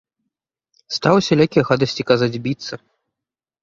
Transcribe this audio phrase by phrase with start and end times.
[0.95, 2.73] Стаў усялякія гадасці казаць, біцца.